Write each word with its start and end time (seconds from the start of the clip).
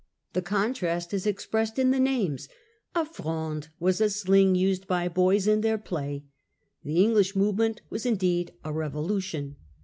The 0.33 0.41
contrast 0.41 1.13
is 1.13 1.27
expressed 1.27 1.77
in 1.77 1.91
the 1.91 1.99
names. 1.99 2.49
A 2.95 3.05
fronde 3.05 3.69
was 3.79 4.01
a 4.01 4.09
sling 4.09 4.55
used 4.55 4.87
by 4.87 5.07
boys 5.07 5.45
in 5.45 5.61
theii 5.61 5.85
play. 5.85 6.23
The 6.83 7.03
English 7.03 7.35
movement 7.35 7.81
was 7.91 8.03
indeed 8.07 8.51
a 8.63 8.73
Revolution. 8.73 9.57